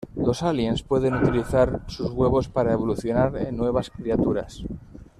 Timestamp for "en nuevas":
3.37-3.91